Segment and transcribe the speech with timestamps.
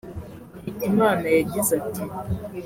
[0.63, 2.03] Hitimana yagize ati